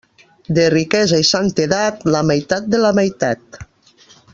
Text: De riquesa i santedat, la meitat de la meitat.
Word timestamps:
De 0.59 0.63
riquesa 0.73 1.19
i 1.23 1.27
santedat, 1.33 2.03
la 2.17 2.25
meitat 2.33 2.75
de 2.75 2.83
la 2.87 2.95
meitat. 3.03 3.65